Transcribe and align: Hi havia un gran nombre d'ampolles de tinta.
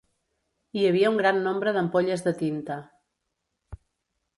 Hi 0.79 0.85
havia 0.87 1.11
un 1.15 1.21
gran 1.21 1.39
nombre 1.49 1.75
d'ampolles 1.77 2.27
de 2.31 2.37
tinta. 2.43 2.79